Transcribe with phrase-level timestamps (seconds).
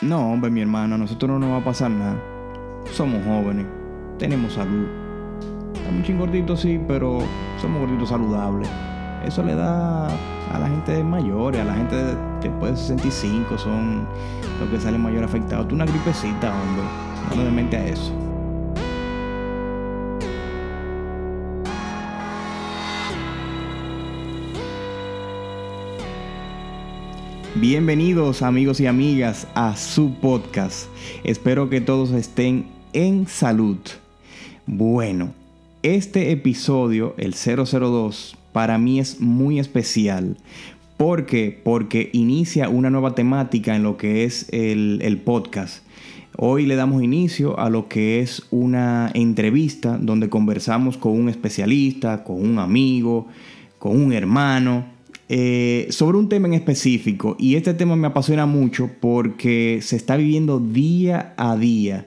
[0.00, 2.16] No, hombre, mi hermano, a nosotros no nos va a pasar nada.
[2.92, 3.66] Somos jóvenes,
[4.16, 4.86] tenemos salud.
[5.74, 7.18] Estamos chingorditos, sí, pero
[7.60, 8.70] somos gorditos saludables.
[9.24, 11.96] Eso le da a la gente mayor, a la gente
[12.40, 14.06] después de 65, son
[14.60, 15.66] los que salen mayor afectados.
[15.66, 16.84] Tú una gripecita, hombre.
[17.36, 18.12] No le mente a eso.
[27.60, 30.88] Bienvenidos amigos y amigas a su podcast.
[31.24, 33.78] Espero que todos estén en salud.
[34.64, 35.34] Bueno,
[35.82, 40.36] este episodio, el 002, para mí es muy especial.
[40.96, 41.60] ¿Por qué?
[41.64, 45.82] Porque inicia una nueva temática en lo que es el, el podcast.
[46.36, 52.22] Hoy le damos inicio a lo que es una entrevista donde conversamos con un especialista,
[52.22, 53.26] con un amigo,
[53.80, 54.97] con un hermano
[55.28, 57.36] eh, sobre un tema en específico.
[57.38, 62.06] Y este tema me apasiona mucho porque se está viviendo día a día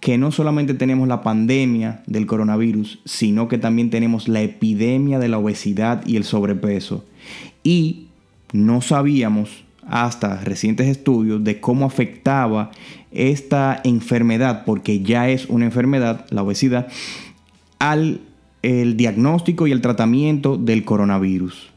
[0.00, 5.28] que no solamente tenemos la pandemia del coronavirus, sino que también tenemos la epidemia de
[5.28, 7.04] la obesidad y el sobrepeso.
[7.62, 8.08] Y
[8.52, 12.72] no sabíamos hasta recientes estudios de cómo afectaba
[13.12, 16.88] esta enfermedad, porque ya es una enfermedad, la obesidad,
[17.78, 18.22] al
[18.62, 21.71] el diagnóstico y el tratamiento del coronavirus.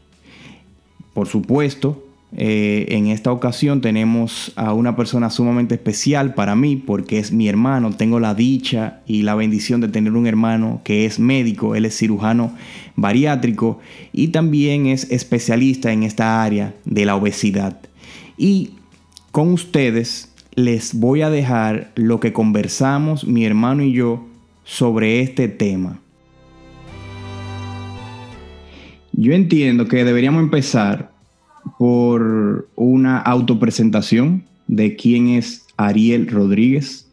[1.16, 2.04] Por supuesto,
[2.36, 7.48] eh, en esta ocasión tenemos a una persona sumamente especial para mí porque es mi
[7.48, 7.90] hermano.
[7.96, 11.96] Tengo la dicha y la bendición de tener un hermano que es médico, él es
[11.96, 12.52] cirujano
[12.96, 13.80] bariátrico
[14.12, 17.80] y también es especialista en esta área de la obesidad.
[18.36, 18.72] Y
[19.32, 24.26] con ustedes les voy a dejar lo que conversamos mi hermano y yo
[24.64, 25.98] sobre este tema.
[29.18, 31.10] Yo entiendo que deberíamos empezar
[31.78, 37.08] por una autopresentación de quién es Ariel Rodríguez.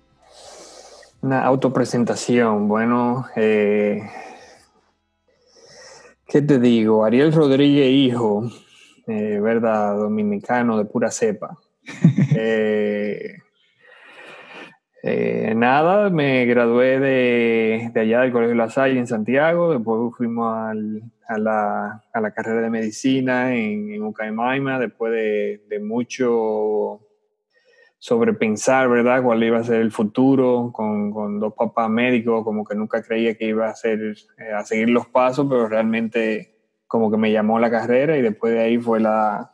[1.21, 4.01] Una autopresentación, bueno, eh,
[6.27, 7.05] ¿qué te digo?
[7.05, 8.51] Ariel Rodríguez, hijo,
[9.07, 9.95] eh, ¿verdad?
[9.95, 11.57] Dominicano de pura cepa.
[12.35, 13.37] eh,
[15.05, 21.37] eh, nada, me gradué de, allá del Colegio La Salle en Santiago, después fuimos a,
[21.37, 27.01] la, carrera de medicina en, en Ucaymaima, después de, mucho
[27.99, 33.03] sobrepensar, ¿verdad?, cuál iba a ser el futuro, con, dos papás médicos, como que nunca
[33.03, 36.55] creía que iba a, ser, eh, a seguir los pasos, pero realmente
[36.87, 39.51] como que me llamó la carrera y después de ahí fue la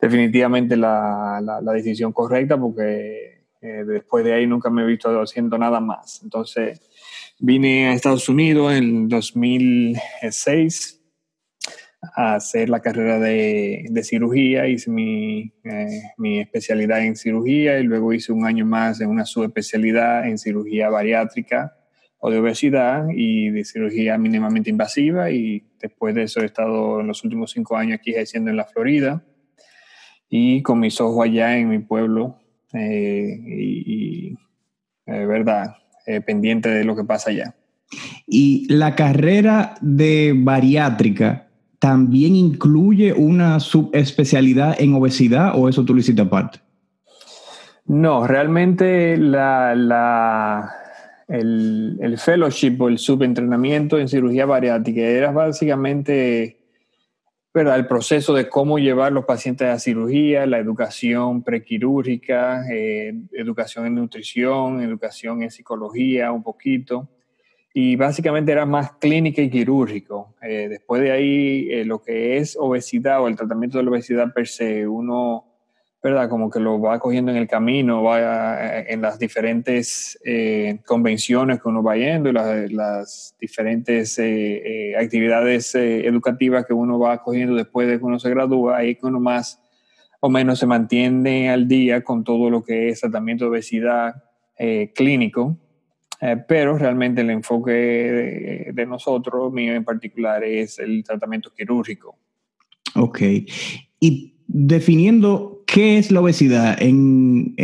[0.00, 3.33] definitivamente la, la decisión correcta porque
[3.64, 6.20] eh, después de ahí nunca me he visto haciendo nada más.
[6.22, 6.82] Entonces
[7.38, 11.00] vine a Estados Unidos en 2006
[12.14, 17.84] a hacer la carrera de, de cirugía, hice mi, eh, mi, especialidad en cirugía y
[17.84, 21.74] luego hice un año más en una subespecialidad en cirugía bariátrica
[22.18, 27.06] o de obesidad y de cirugía mínimamente invasiva y después de eso he estado en
[27.06, 29.24] los últimos cinco años aquí haciendo en la Florida
[30.28, 32.43] y con mis ojos allá en mi pueblo
[32.74, 34.36] eh, y,
[35.06, 35.76] eh, verdad,
[36.06, 37.54] eh, pendiente de lo que pasa allá.
[38.26, 41.48] ¿Y la carrera de bariátrica
[41.78, 46.58] también incluye una subespecialidad en obesidad o eso tú lo hiciste aparte?
[47.86, 50.72] No, realmente la, la,
[51.28, 56.63] el, el, fellowship o el subentrenamiento en cirugía bariátrica era básicamente
[57.54, 57.76] ¿verdad?
[57.76, 63.94] el proceso de cómo llevar los pacientes a cirugía, la educación prequirúrgica, eh, educación en
[63.94, 67.08] nutrición, educación en psicología un poquito.
[67.72, 70.34] Y básicamente era más clínica y quirúrgico.
[70.42, 74.32] Eh, después de ahí, eh, lo que es obesidad o el tratamiento de la obesidad
[74.32, 75.53] per se, uno
[76.04, 76.28] ¿verdad?
[76.28, 81.68] Como que lo va cogiendo en el camino, va en las diferentes eh, convenciones que
[81.70, 87.88] uno va yendo y las, diferentes eh, eh, actividades educativas que uno va cogiendo después
[87.88, 89.58] de que uno se gradúa, ahí que uno más
[90.20, 94.12] o menos se mantiene al día con todo lo que es tratamiento de obesidad
[94.94, 95.58] clínico,
[96.46, 102.18] pero realmente el enfoque de, de nosotros, mío en particular, es el tratamiento quirúrgico.
[102.94, 103.20] Ok.
[104.00, 107.54] Y definiendo qué es la obesidad en,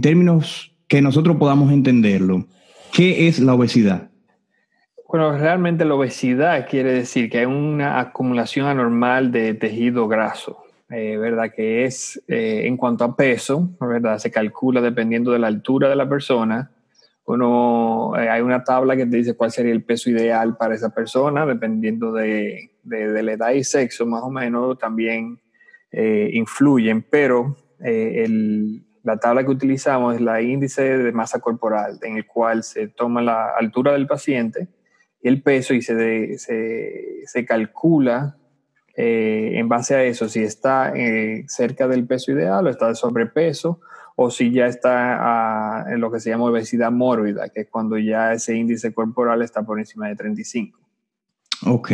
[0.00, 2.46] términos que nosotros podamos entenderlo.
[2.92, 4.10] ¿Qué es la obesidad?
[5.08, 11.16] Bueno, realmente la obesidad quiere decir que hay una acumulación anormal de tejido graso, eh,
[11.16, 11.52] ¿verdad?
[11.54, 14.18] Que es eh, en cuanto a peso, ¿verdad?
[14.18, 16.70] Se calcula dependiendo de la altura de la persona.
[17.24, 20.90] Uno, eh, hay una tabla que te dice cuál sería el peso ideal para esa
[20.90, 24.78] persona, dependiendo de, de la edad y sexo, más o menos.
[24.78, 25.38] También
[25.92, 28.26] eh, influyen, pero eh,
[29.02, 33.20] la tabla que utilizamos es la índice de masa corporal, en el cual se toma
[33.20, 34.68] la altura del paciente,
[35.22, 38.36] el peso y se, se, calcula
[38.96, 42.94] eh, en base a eso si está eh, cerca del peso ideal o está de
[42.94, 43.80] sobrepeso
[44.16, 48.32] o si ya está en lo que se llama obesidad mórbida, que es cuando ya
[48.32, 50.78] ese índice corporal está por encima de 35.
[51.66, 51.92] Ok.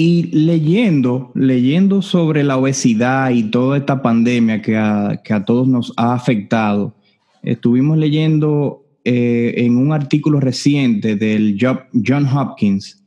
[0.00, 6.14] Y leyendo, leyendo sobre la obesidad y toda esta pandemia que a, todos nos ha
[6.14, 6.94] afectado,
[7.42, 13.02] estuvimos leyendo eh, en un artículo reciente del John Hopkins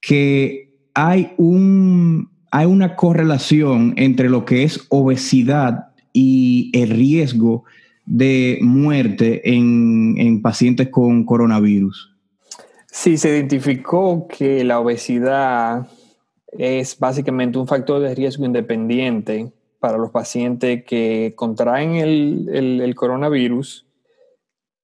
[0.00, 7.62] que hay, un, hay una correlación entre lo que es obesidad y el riesgo
[8.04, 12.16] de muerte en, en pacientes con coronavirus.
[12.90, 15.86] Sí, se identificó que la obesidad
[16.52, 23.86] es básicamente un factor de riesgo independiente para los pacientes que contraen el, coronavirus.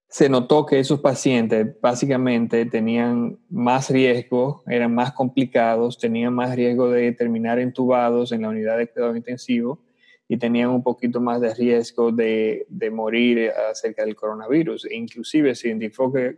[0.09, 6.91] Se notó que esos pacientes básicamente tenían más riesgo, eran más complicados, tenían más riesgo
[6.91, 9.79] de terminar entubados en la unidad de cuidado intensivo
[10.29, 14.85] y tenían un poquito más de riesgo de, de morir acerca del coronavirus.
[14.85, 16.37] E inclusive se identificó que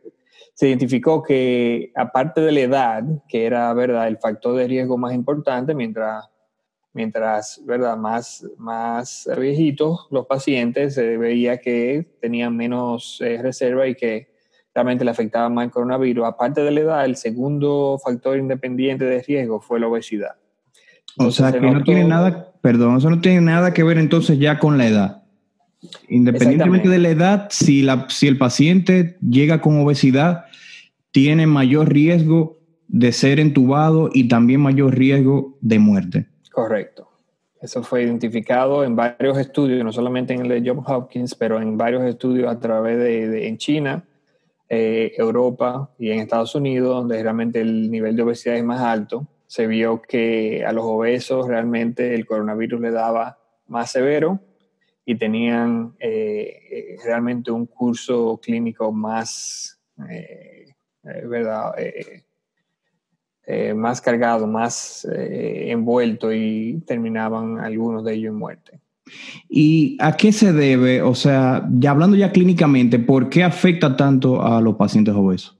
[0.54, 5.14] se identificó que aparte de la edad, que era verdad el factor de riesgo más
[5.14, 6.28] importante, mientras,
[6.92, 13.94] mientras verdad más, más viejitos los pacientes se veía que tenían menos eh, reserva y
[13.94, 14.28] que
[14.74, 16.26] realmente le afectaba más el coronavirus.
[16.26, 20.39] Aparte de la edad, el segundo factor independiente de riesgo fue la obesidad.
[21.16, 24.58] O sea, que no tiene nada, perdón, eso no tiene nada que ver entonces ya
[24.58, 25.22] con la edad.
[26.08, 30.44] Independientemente de la edad, si, la, si el paciente llega con obesidad,
[31.10, 32.58] tiene mayor riesgo
[32.88, 36.26] de ser entubado y también mayor riesgo de muerte.
[36.52, 37.08] Correcto.
[37.60, 41.76] Eso fue identificado en varios estudios, no solamente en el de Johns Hopkins, pero en
[41.76, 44.04] varios estudios a través de, en China,
[44.68, 49.26] eh, Europa y en Estados Unidos, donde realmente el nivel de obesidad es más alto.
[49.50, 53.36] Se vio que a los obesos realmente el coronavirus le daba
[53.66, 54.38] más severo
[55.04, 59.76] y tenían eh, eh, realmente un curso clínico más,
[60.08, 60.66] eh,
[61.02, 61.72] ¿verdad?
[63.74, 68.80] más cargado, más envuelto y terminaban algunos de ellos en muerte.
[69.48, 71.02] ¿Y a qué se debe?
[71.02, 75.58] O sea, ya hablando ya clínicamente, ¿por qué afecta tanto a los pacientes obesos?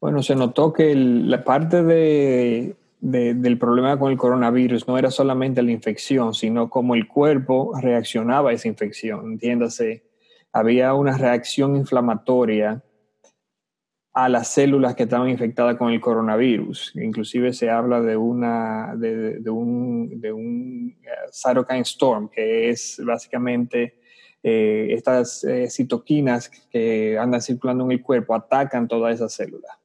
[0.00, 5.62] Bueno, se notó que la parte de del problema con el coronavirus no era solamente
[5.62, 9.32] la infección, sino cómo el cuerpo reaccionaba a esa infección.
[9.32, 10.04] Entiéndase,
[10.52, 12.82] había una reacción inflamatoria
[14.14, 16.92] a las células que estaban infectadas con el coronavirus.
[16.94, 24.00] Inclusive se habla de, una, de, un, de un uh, cytokine storm, que es básicamente
[24.42, 29.83] eh, estas eh, citoquinas que andan circulando en el cuerpo, atacan todas esas células.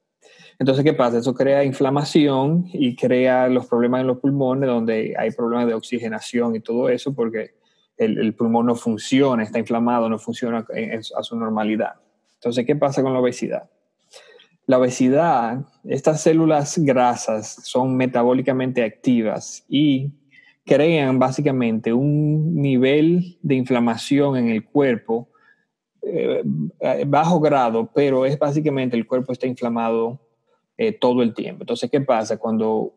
[0.60, 1.16] Entonces, ¿qué pasa?
[1.16, 6.54] Eso crea inflamación y crea los problemas en los pulmones, donde hay problemas de oxigenación
[6.54, 7.54] y todo eso, porque
[7.96, 10.66] el, pulmón no funciona, está inflamado, no funciona
[11.16, 11.94] a su normalidad.
[12.34, 13.70] Entonces, ¿qué pasa con la obesidad?
[14.66, 20.12] La obesidad, estas células grasas son metabólicamente activas y
[20.66, 25.30] crean básicamente un nivel de inflamación en el cuerpo
[26.02, 26.42] eh,
[27.06, 30.20] bajo grado, pero es básicamente el cuerpo está inflamado
[30.82, 31.64] eh, todo el tiempo.
[31.64, 32.38] Entonces, ¿qué pasa?
[32.38, 32.94] Cuando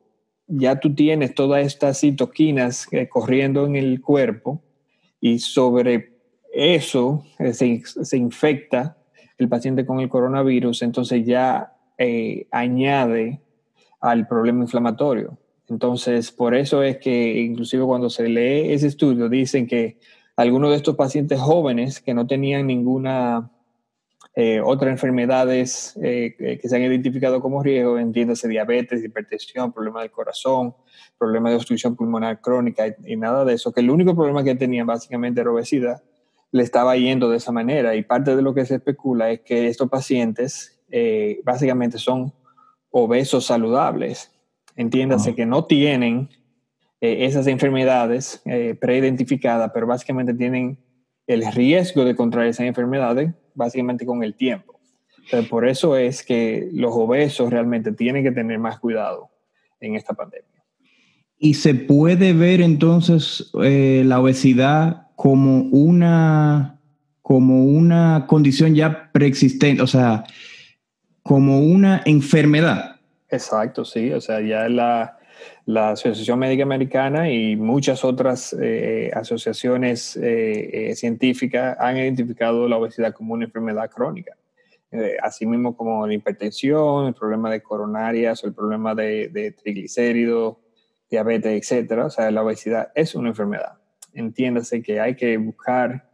[0.48, 4.64] ya tú tienes todas estas citoquinas eh, corriendo en el cuerpo
[5.20, 6.14] y sobre
[6.54, 8.96] eso eh, se, infecta
[9.38, 11.76] el paciente con el coronavirus, entonces ya
[12.52, 13.42] añade
[14.00, 15.38] al problema inflamatorio.
[15.68, 19.98] Entonces, por eso es que inclusive cuando se lee ese estudio, dicen que
[20.38, 23.52] algunos de estos pacientes jóvenes que no tenían ninguna
[24.36, 30.12] eh, otras enfermedades eh, que se han identificado como riesgo, entiéndase diabetes, hipertensión, problemas del
[30.12, 30.74] corazón,
[31.20, 34.88] problemas de obstrucción pulmonar crónica y, nada de eso, que el único problema que tenían
[34.88, 36.02] básicamente era obesidad,
[36.52, 37.96] le estaba yendo de esa manera.
[37.96, 42.34] Y parte de lo que se especula es que estos pacientes eh, básicamente son
[42.90, 44.32] obesos saludables.
[44.76, 46.30] Entiéndase que no tienen
[47.00, 48.42] esas enfermedades
[48.80, 50.80] preidentificadas, pero básicamente tienen
[51.28, 54.80] el riesgo de contraer esas enfermedades básicamente con el tiempo.
[55.50, 59.30] por eso es que los obesos realmente tienen que tener más cuidado
[59.80, 60.48] en esta pandemia.
[61.38, 66.80] Y se puede ver entonces eh, la obesidad como una,
[67.22, 70.24] como una condición ya preexistente, o sea,
[71.22, 72.98] como una enfermedad.
[73.30, 75.18] Exacto, sí, o sea, ya la,
[75.66, 82.78] la Asociación Médica Americana y muchas otras eh, asociaciones eh, eh, científicas han identificado la
[82.78, 84.36] obesidad como una enfermedad crónica.
[85.24, 90.58] asimismo como la hipertensión, el problema de coronarias, el problema de, triglicéridos,
[91.10, 92.06] diabetes, etcétera.
[92.06, 93.80] O sea, la obesidad es una enfermedad.
[94.14, 96.12] Entiéndase que hay que buscar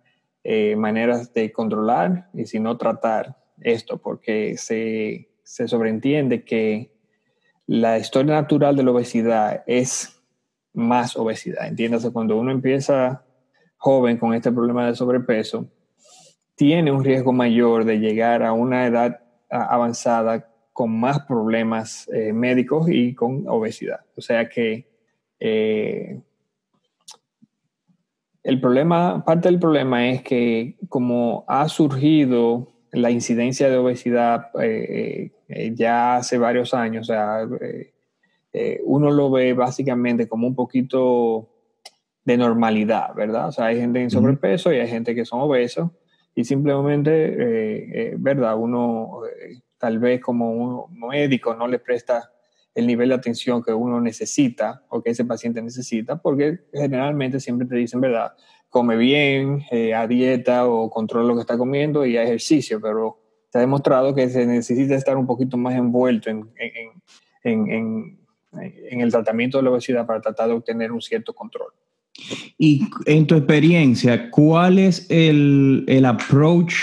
[0.77, 6.91] maneras de controlar y si no tratar esto, porque se, se sobreentiende que
[7.69, 10.19] la historia natural de la obesidad es
[10.73, 11.67] más obesidad.
[11.67, 13.23] Entiéndase, cuando uno empieza
[13.77, 15.67] joven con este problema de sobrepeso,
[16.55, 19.19] tiene un riesgo mayor de llegar a una edad
[19.51, 23.99] avanzada con más problemas eh, médicos y con obesidad.
[24.17, 24.89] O sea que
[25.39, 26.19] eh,
[28.41, 35.31] el problema, parte del problema es que como ha surgido la incidencia de obesidad eh,
[35.47, 37.47] eh, ya hace varios años, o sea,
[38.51, 41.49] eh, uno lo ve básicamente como un poquito
[42.25, 43.49] de normalidad, ¿verdad?
[43.49, 45.91] O sea, hay gente en sobrepeso y hay gente que son obesos
[46.35, 48.57] y simplemente, ¿verdad?
[48.57, 49.21] Uno
[49.77, 52.31] tal vez como un médico no le presta
[52.75, 57.67] el nivel de atención que uno necesita o que ese paciente necesita, porque generalmente siempre
[57.67, 58.33] te dicen, ¿verdad?
[58.69, 63.17] Come bien, eh, a dieta o controla lo que está comiendo y a ejercicio, pero
[63.51, 66.47] se ha demostrado que se necesita estar un poquito más envuelto en,
[67.43, 68.19] en, en,
[68.91, 71.71] en, el tratamiento de la obesidad para tratar de obtener un cierto control.
[72.57, 76.73] Y en tu experiencia, ¿cuál es el, el approach,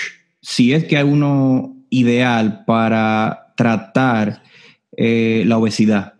[0.40, 4.42] si es que hay uno ideal para tratar
[4.96, 6.14] eh, la obesidad?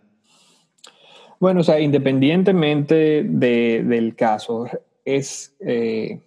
[1.39, 4.67] Bueno, o sea, independientemente de, del caso,
[5.07, 6.19] es, eh,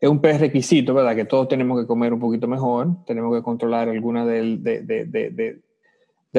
[0.00, 1.14] es un prerequisito, ¿verdad?
[1.14, 5.60] Que todos tenemos que comer un poquito mejor, tenemos que controlar algunas de, de,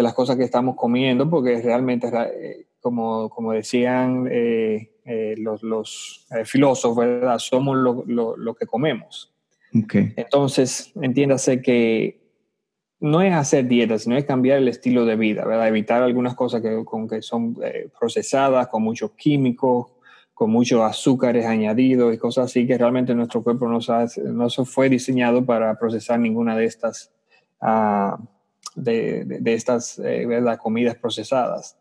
[0.01, 4.89] las cosas que estamos comiendo, porque realmente, eh, como, como decían eh,
[5.37, 7.37] los, los filósofos, ¿verdad?
[7.37, 8.03] Somos lo,
[8.35, 9.31] lo, que comemos.
[9.83, 10.13] Okay.
[10.15, 12.19] Entonces, entiéndase que
[12.99, 15.67] no es hacer dieta, sino es cambiar el estilo de vida, ¿verdad?
[15.67, 17.55] Evitar algunas cosas que, con que son
[17.99, 19.91] procesadas, con muchos químicos,
[20.41, 24.89] con muchos azúcares añadidos y cosas así que realmente nuestro cuerpo no, no se fue
[24.89, 27.11] diseñado para procesar ninguna de estas,
[27.61, 28.17] uh,
[28.73, 30.27] de, de, estas eh,
[30.59, 31.77] comidas procesadas.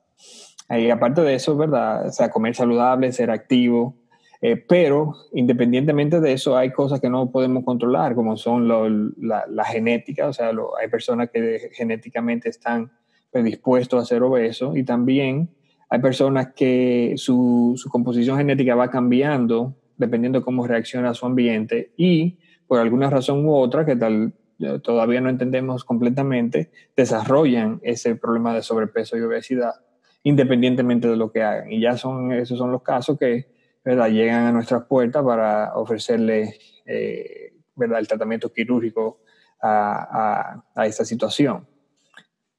[0.69, 2.11] Y aparte de eso, ¿verdad?
[2.11, 3.97] Sea, comer saludable, ser activo,
[4.43, 9.65] eh, pero independientemente de eso, hay cosas que no podemos controlar, como son la, la,
[9.65, 12.93] genética, o sea, hay personas que genéticamente están
[13.31, 15.49] predispuestos a ser obesos y también
[15.91, 22.39] hay personas que su, composición genética va cambiando dependiendo de cómo reacciona su ambiente y
[22.67, 28.55] por alguna razón u otra que tal eh, todavía no entendemos completamente, desarrollan ese problema
[28.55, 29.75] de sobrepeso y obesidad
[30.23, 31.73] independientemente de lo que hagan.
[31.73, 33.49] Y ya son, esos son los casos que
[33.85, 34.11] ¿verdad?
[34.11, 36.55] llegan a nuestras puertas para ofrecerle
[36.87, 37.99] eh, ¿verdad?
[37.99, 39.21] el tratamiento quirúrgico
[39.61, 41.67] a, a esta situación.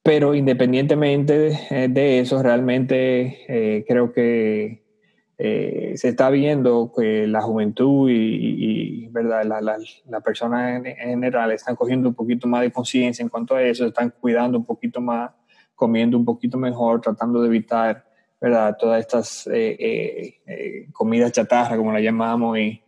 [0.03, 4.83] Pero independientemente de, eso, realmente eh, creo que
[5.37, 9.43] eh, se está viendo que la juventud y, ¿verdad?
[9.43, 13.61] Las la, personas en, general están cogiendo un poquito más de conciencia en cuanto a
[13.61, 15.31] eso, están cuidando un poquito más,
[15.75, 18.03] comiendo un poquito mejor, tratando de evitar
[18.39, 18.75] ¿verdad?
[18.79, 20.39] todas estas eh,
[20.91, 22.81] comidas chatarra, como la llamamos, y,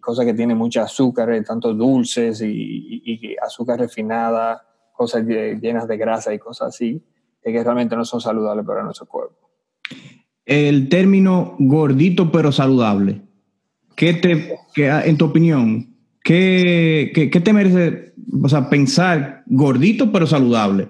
[0.00, 4.67] cosas que tienen mucho azúcar, tanto dulces y azúcar refinada
[4.98, 7.00] cosas llenas de grasa y cosas así,
[7.42, 9.48] que realmente no son saludables para nuestro cuerpo.
[10.44, 13.22] El término gordito pero saludable,
[13.94, 18.12] ¿qué te, en tu opinión, qué, qué, te merece
[18.42, 20.88] o sea, pensar gordito pero saludable?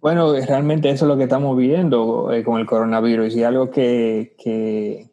[0.00, 4.34] Bueno, realmente eso es lo que estamos viendo eh, con el coronavirus y algo que,
[4.42, 5.11] que,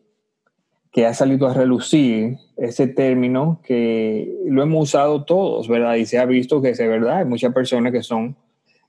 [1.00, 5.96] que ha salido a relucir ese término que lo hemos usado todos, ¿verdad?
[5.96, 8.36] Y se ha visto que es verdad, hay muchas personas que son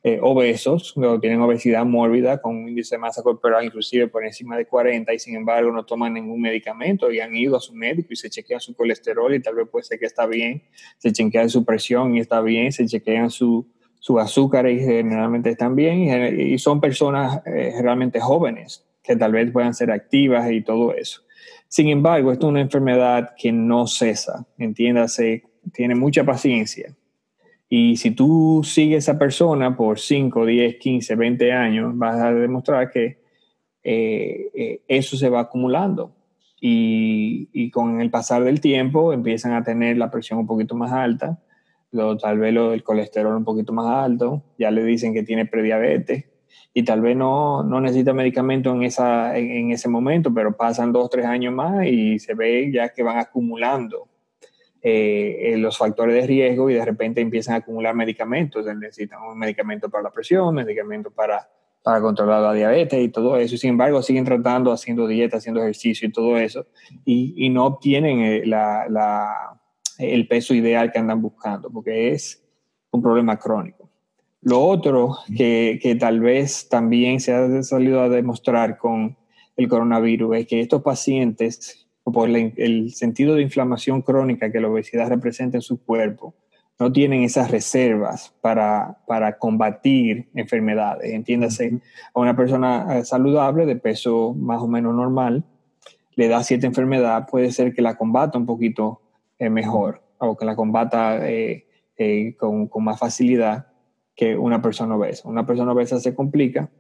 [0.02, 4.57] eh, obesos, o tienen obesidad mórbida con un índice de masa corporal inclusive por encima
[4.57, 8.09] de 40 y sin embargo no toman ningún medicamento y han ido a su médico
[8.11, 10.64] y se chequean su colesterol y tal vez puede ser que está bien,
[10.99, 13.69] se chequean su presión y está bien, se chequean su,
[14.00, 19.52] su azúcar y generalmente están bien y, son personas eh, realmente jóvenes que tal vez
[19.52, 21.23] puedan ser activas y todo eso.
[21.71, 26.97] Sin embargo, esto es una enfermedad que no cesa, entiéndase, tiene mucha paciencia.
[27.69, 32.33] Y si tú sigues a esa persona por 5, 10, 15, 20 años, vas a
[32.33, 33.21] demostrar que
[33.85, 36.12] eh, eh, eso se va acumulando.
[36.61, 41.41] Y, con el pasar del tiempo empiezan a tener la presión un poquito más alta,
[41.93, 45.47] lo, tal vez lo, el colesterol un poquito más alto, ya le dicen que tiene
[45.47, 46.25] prediabetes,
[46.73, 51.11] y tal vez no, no necesita medicamento en, esa, en, ese momento, pero pasan dos,
[51.11, 54.09] tres años más y se ve ya que van acumulando
[54.83, 58.64] eh, los factores de riesgo y de repente empiezan a acumular medicamentos.
[58.64, 61.49] Necesitan un medicamento para la presión, medicamento para,
[61.83, 63.57] para controlar la diabetes y todo eso.
[63.57, 66.66] Sin embargo, siguen tratando, haciendo dieta, haciendo ejercicio y todo eso,
[67.04, 69.61] y, y no obtienen eh, la, la,
[69.99, 72.42] el peso ideal que andan buscando, porque es
[72.90, 73.80] un problema crónico.
[74.42, 79.16] Lo otro que, que, tal vez también se ha salido a demostrar con
[79.56, 85.11] el coronavirus es que estos pacientes, por el sentido de inflamación crónica que la obesidad
[85.11, 86.35] representa en su cuerpo,
[86.80, 91.12] no tienen esas reservas para, para combatir enfermedades.
[91.12, 91.78] Entiéndase,
[92.14, 95.44] a una persona eh, saludable de peso más o menos normal,
[96.16, 99.02] le da cierta enfermedad, puede ser que la combata un poquito
[99.38, 101.66] eh, mejor o que la combata eh,
[102.38, 103.66] con, con más facilidad
[104.14, 105.29] que una persona obesa.
[105.29, 106.71] Una persona obesa se complica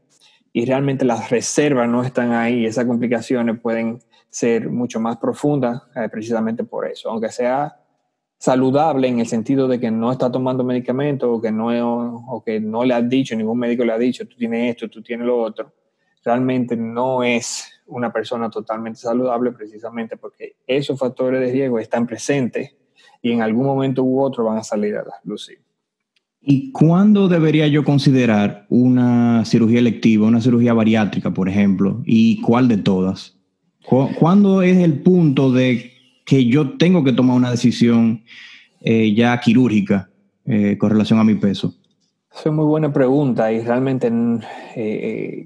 [0.52, 2.66] y realmente las reservas no están ahí.
[2.66, 7.10] Esas complicaciones pueden ser mucho más profundas eh, precisamente por eso.
[7.10, 7.76] Aunque sea
[8.38, 12.58] saludable en el sentido de que no está tomando medicamentos o que no, o que
[12.58, 15.42] no le ha dicho, ningún médico le ha dicho, tú tienes esto, tú tienes lo
[15.42, 15.74] otro,
[16.24, 22.74] realmente no es una persona totalmente saludable precisamente porque esos factores de riesgo están presentes
[23.20, 25.50] y en algún momento u otro van a salir a la luz.
[26.42, 32.02] ¿Y cuándo debería yo considerar una cirugía electiva, una cirugía bariátrica, por ejemplo?
[32.06, 33.36] ¿Y cuál de todas?
[34.18, 35.92] ¿Cuándo es el punto de
[36.24, 38.22] que yo tengo que tomar una decisión
[38.80, 40.08] eh, ya quirúrgica
[40.46, 41.74] eh, con relación a mi peso?
[42.32, 44.10] Es muy buena pregunta y realmente
[44.76, 45.44] eh,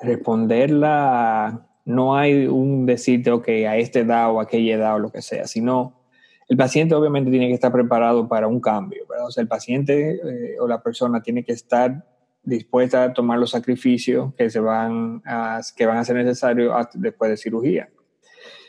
[0.00, 3.30] responderla no hay un decirte,
[3.66, 5.99] a esta edad o a aquella edad o lo que sea, sino
[6.50, 9.28] el paciente obviamente tiene que estar preparado para un cambio, ¿verdad?
[9.28, 12.04] O sea, el paciente eh, o la persona tiene que estar
[12.42, 17.30] dispuesta a tomar los sacrificios que, se van, a, que van a ser necesarios después
[17.30, 17.88] de cirugía.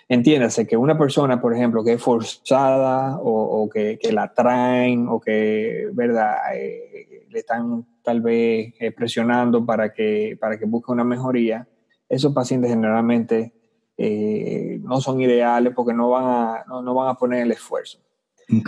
[0.08, 5.90] Entiéndase que una persona, por ejemplo, que es forzada o, que, la traen o que,
[5.92, 11.68] ¿verdad?, eh, le están tal vez eh, presionando para que, para que busque una mejoría,
[12.08, 13.54] esos pacientes generalmente
[14.04, 18.00] eh, no son ideales porque no van a, no, van a poner el esfuerzo.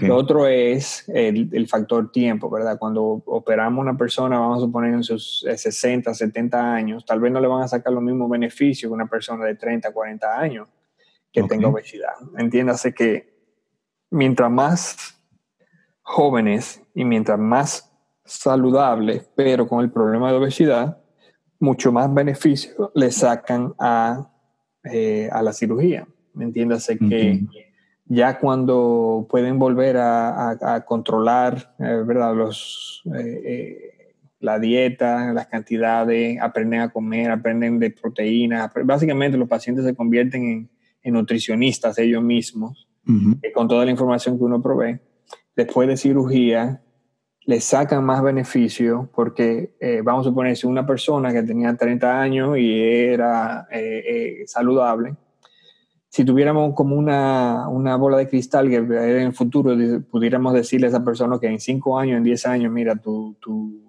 [0.04, 2.78] Lo otro es el, factor tiempo, ¿verdad?
[2.78, 7.32] Cuando operamos una persona, vamos a suponer en sus 60, eh, 70 años, tal vez
[7.32, 10.67] no le van a sacar los mismos beneficios que una persona de 30, 40 años
[11.32, 12.13] que tenga obesidad.
[12.38, 13.34] Entiéndase que
[14.12, 15.19] mientras más
[16.04, 17.91] jóvenes y mientras más
[18.24, 21.00] saludables, pero con el problema de obesidad,
[21.60, 24.30] mucho más beneficio le sacan a
[24.84, 26.06] eh, a la cirugía.
[26.38, 27.41] Entiéndase que
[28.06, 32.36] ya cuando pueden volver a, controlar, eh, ¿verdad?
[32.36, 38.72] Los, eh, la dieta, las cantidades, aprenden a comer, aprenden de proteínas.
[38.84, 40.69] Básicamente los pacientes se convierten
[41.04, 42.88] en, nutricionistas ellos mismos,
[43.54, 45.00] con toda la información que uno provee.
[45.56, 46.83] Después de cirugía,
[47.45, 52.21] le sacan más beneficio porque, eh, vamos a suponer, si una persona que tenía 30
[52.21, 55.15] años y era eh, eh, saludable,
[56.08, 59.75] si tuviéramos como una, una, bola de cristal que en el futuro
[60.10, 63.82] pudiéramos decirle a esa persona que en 5 años, en 10 años, mira, tu, tu,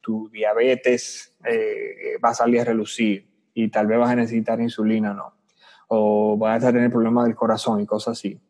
[0.00, 1.36] tu diabetes
[2.22, 5.34] va a salir a relucir y tal vez vas a necesitar insulina, no.
[5.86, 8.40] O vas a tener problemas del corazón y cosas así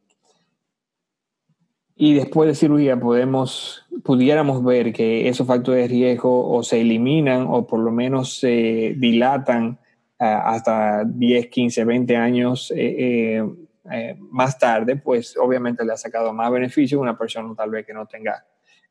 [1.96, 7.46] y después de cirugía podemos, pudiéramos ver que esos factores de riesgo o se eliminan
[7.48, 9.78] o por lo menos se dilatan
[10.18, 13.54] uh, hasta 10, 15, 20 años eh, eh,
[13.90, 17.84] eh, más tarde, pues obviamente le ha sacado más beneficio a una persona tal vez
[17.86, 18.44] que no tenga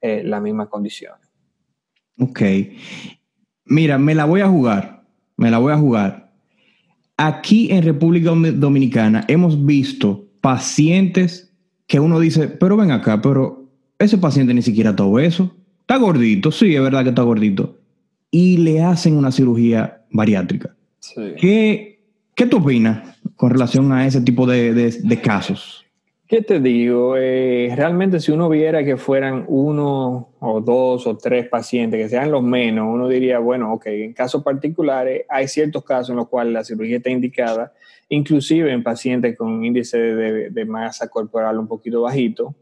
[0.04, 1.14] la misma condición.
[2.18, 2.42] Ok.
[3.66, 5.04] Mira, me la voy a jugar,
[5.38, 6.34] me la voy a jugar.
[7.18, 11.51] Aquí en República Dominicana hemos visto pacientes
[11.92, 13.66] que uno dice, pero ven acá, pero
[14.00, 17.80] ese paciente ni siquiera está obeso, está gordito, sí, es verdad que está gordito,
[18.32, 20.74] y le hacen una cirugía bariátrica.
[21.38, 22.00] ¿Qué,
[22.34, 25.86] ¿Qué tú opinas con relación a ese tipo de, de, casos?
[26.30, 27.18] ¿Qué te digo?
[27.18, 32.32] Eh, realmente si uno viera que fueran uno o dos o tres pacientes, que sean
[32.32, 36.54] los menos, uno diría, bueno, ok, en casos particulares hay ciertos casos en los cuales
[36.54, 37.74] la cirugía está indicada
[38.12, 42.54] inclusive en pacientes con índice de, masa corporal un poquito bajito.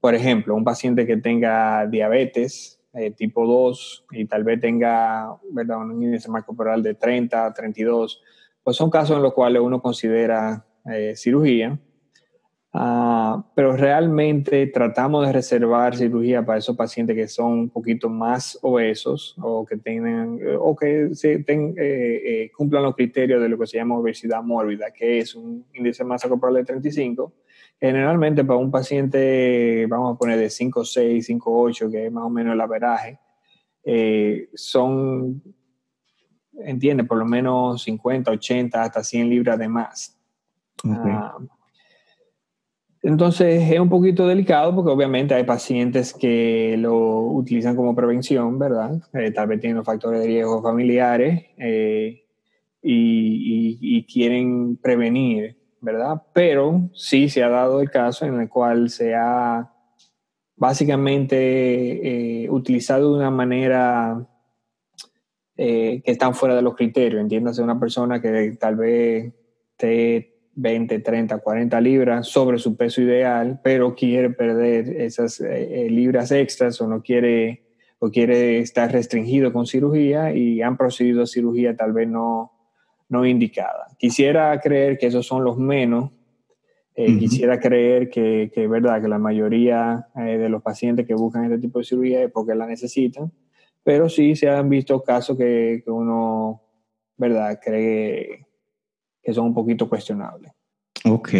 [0.00, 5.78] Por ejemplo, un paciente que tenga diabetes eh, tipo 2 y tal vez tenga ¿verdad?
[5.78, 8.22] un índice de masa corporal de 30, 32,
[8.64, 11.78] pues son casos en los cuales uno considera eh, cirugía.
[12.78, 18.58] Ah, pero realmente tratamos de reservar cirugía para esos pacientes que son un poquito más
[18.60, 23.58] obesos o que tengan o que se ten, eh, eh, cumplan los criterios de lo
[23.58, 27.32] que se llama obesidad mórbida, que es un índice de masa corporal de 35.
[27.80, 32.52] Generalmente para un paciente, vamos a poner de 5,6, 5,8, que es más o menos
[32.52, 33.18] el averaje,
[33.84, 35.42] eh, son,
[36.58, 40.18] entiende, por lo menos 50, 80, hasta 100 libras de más.
[40.84, 41.38] Ah,
[43.06, 49.00] entonces es un poquito delicado porque obviamente hay pacientes que lo utilizan como prevención, ¿verdad?
[49.12, 52.24] Eh, tal vez tienen factores de riesgo familiares eh,
[52.82, 56.20] y, quieren prevenir, ¿verdad?
[56.32, 59.72] Pero sí se ha dado el caso en el cual se ha
[60.56, 64.26] básicamente eh, utilizado de una manera
[65.56, 67.20] que están fuera de los criterios.
[67.20, 69.32] Entiéndase una persona que tal vez
[69.76, 75.90] te 20, 30, 40 libras sobre su peso ideal, pero quiere perder esas eh, eh,
[75.90, 77.62] libras extras o no quiere
[77.98, 82.52] o quiere estar restringido con cirugía y han procedido a cirugía tal vez no,
[83.08, 83.88] no indicada.
[83.98, 86.10] Quisiera creer que esos son los menos.
[86.94, 91.58] Eh, quisiera creer que, que, verdad que la mayoría de los pacientes que buscan este
[91.58, 93.30] tipo de cirugía es porque la necesitan,
[93.82, 96.62] pero sí se han visto casos que, que uno,
[97.18, 98.45] verdad, cree
[99.26, 100.52] que son un poquito cuestionables.
[101.04, 101.30] Ok.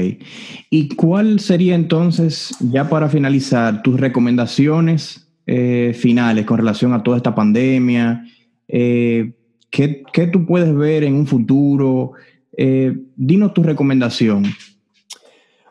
[0.70, 7.18] ¿Y cuál sería entonces, ya para finalizar, tus recomendaciones eh, finales con relación a toda
[7.18, 8.24] esta pandemia?
[8.66, 9.34] Eh,
[9.70, 12.12] ¿qué, tú puedes ver en un futuro?
[12.56, 14.46] Eh, dinos tu recomendación.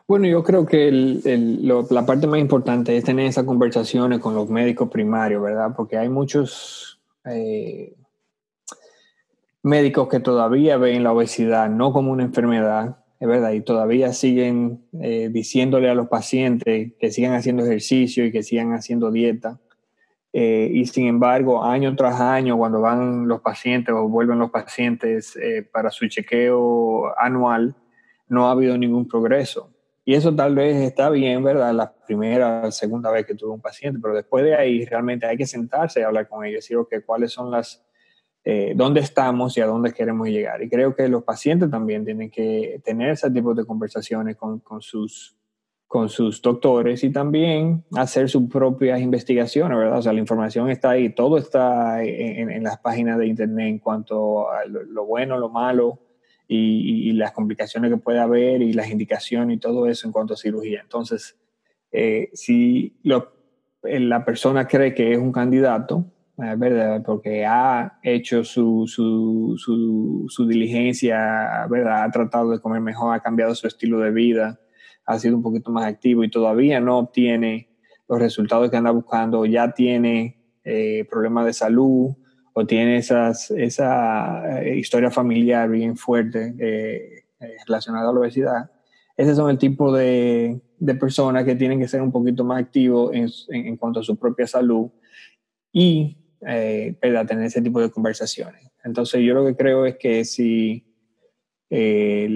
[0.08, 0.90] Bueno, yo creo que
[1.90, 5.74] la parte más importante es tener esas conversaciones con los médicos primarios, ¿verdad?
[5.76, 6.98] Porque hay muchos
[9.66, 14.86] médicos que todavía ven la obesidad no como una enfermedad, es verdad, y todavía siguen
[15.00, 19.58] eh, diciéndole a los pacientes que sigan haciendo ejercicio y que sigan haciendo dieta.
[20.32, 25.34] Eh, y sin embargo, año tras año, cuando van los pacientes o vuelven los pacientes
[25.36, 27.74] eh, para su chequeo anual,
[28.28, 29.72] no ha habido ningún progreso.
[30.04, 31.72] Y eso tal vez está bien, ¿verdad?
[31.72, 35.46] La primera, segunda vez que tuve un paciente, pero después de ahí realmente hay que
[35.46, 37.85] sentarse y hablar con ellos, decir, ok, ¿cuáles son las
[38.48, 40.62] eh, dónde estamos y a dónde queremos llegar.
[40.62, 44.80] Y creo que los pacientes también tienen que tener ese tipo de conversaciones con, con
[44.80, 45.36] sus,
[45.88, 49.98] con sus doctores y también hacer sus propias investigaciones, ¿verdad?
[49.98, 54.48] O sea, la información está ahí, todo está en, las páginas de Internet en cuanto
[54.48, 55.98] a lo, bueno, lo malo
[56.46, 60.36] y, las complicaciones que puede haber y las indicaciones y todo eso en cuanto a
[60.36, 60.82] cirugía.
[60.82, 61.36] Entonces,
[61.90, 63.32] eh, si lo,
[63.82, 67.02] la persona cree que es un candidato, ¿verdad?
[67.04, 72.04] Porque ha hecho su, su, su, su, diligencia, ¿verdad?
[72.04, 74.60] Ha tratado de comer mejor, ha cambiado su estilo de vida,
[75.06, 77.70] ha sido un poquito más activo y todavía no obtiene
[78.08, 82.14] los resultados que anda buscando, ya tiene eh, problemas de salud
[82.52, 87.24] o tiene esas, esa eh, historia familiar bien fuerte eh,
[87.66, 88.70] relacionada a la obesidad.
[89.16, 93.14] Ese son el tipo de, de personas que tienen que ser un poquito más activos
[93.14, 94.90] en, en, en cuanto a su propia salud
[95.72, 98.68] y eh, tener ese tipo de conversaciones.
[98.84, 100.86] Entonces yo lo que creo es que si
[101.68, 102.28] eh,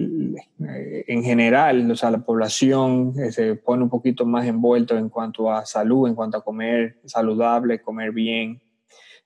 [1.07, 5.53] en general, o sea, la población eh, se pone un poquito más envuelto en cuanto
[5.53, 8.61] a salud, en cuanto a comer saludable, comer bien,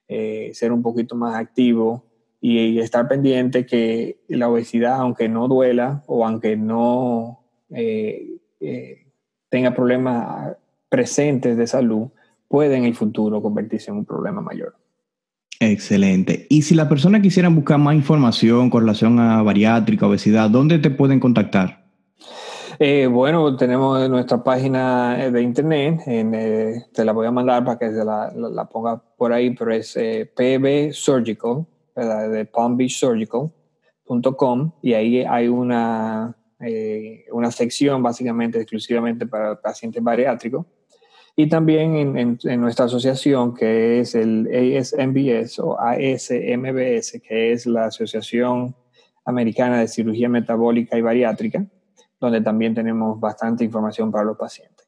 [0.07, 2.05] eh, ser un poquito más activo
[2.39, 7.41] y, estar pendiente que la obesidad, aunque no duela o aunque no
[9.49, 10.55] tenga problemas
[10.87, 12.09] presentes de salud,
[12.47, 14.75] puede en el futuro convertirse en un problema mayor.
[15.59, 16.47] Excelente.
[16.49, 20.89] Y si la persona quisiera buscar más información con relación a bariátrica, obesidad, ¿dónde te
[20.89, 21.85] pueden contactar?
[22.77, 27.89] Eh, bueno, tenemos nuestra página de internet, eh, te la voy a mandar para que
[27.89, 32.29] se la, ponga por ahí, pero es eh, PB Surgical, ¿verdad?
[32.29, 36.35] de palmbeachsurgical.com y ahí hay una,
[37.31, 40.65] una sección básicamente exclusivamente para pacientes bariátricos
[41.35, 48.73] y también en, nuestra asociación, que es el ASMBS o ASMBS, que es la Asociación
[49.25, 51.65] Americana de Cirugía Metabólica y Bariátrica,
[52.21, 54.87] donde también tenemos bastante información para los pacientes.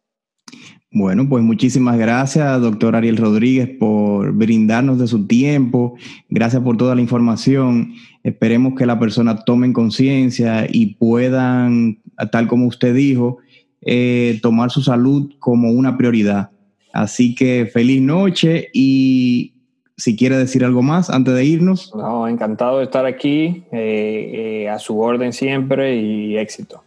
[0.90, 5.96] Bueno, pues muchísimas gracias, doctor Ariel Rodríguez, por brindarnos de su tiempo.
[6.30, 7.94] Gracias por toda la información.
[8.24, 13.40] Esperemos que la persona tomen conciencia y puedan, tal como usted dijo,
[13.82, 16.50] eh, tomar su salud como una prioridad.
[16.94, 19.54] Así que feliz noche y
[19.98, 21.94] si quiere decir algo más antes de irnos.
[21.96, 26.84] No, encantado de estar aquí, eh, eh, a su orden siempre y éxito.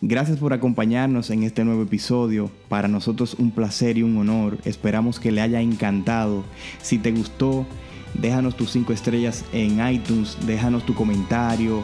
[0.00, 2.50] Gracias por acompañarnos en este nuevo episodio.
[2.68, 4.58] Para nosotros un placer y un honor.
[4.64, 6.44] Esperamos que le haya encantado.
[6.82, 7.66] Si te gustó,
[8.14, 11.82] déjanos tus 5 estrellas en iTunes, déjanos tu comentario,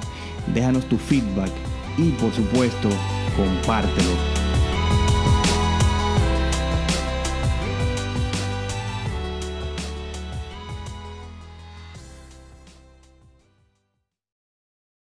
[0.55, 1.50] déjanos tu feedback
[1.98, 2.88] y por supuesto,
[3.37, 4.14] compártelo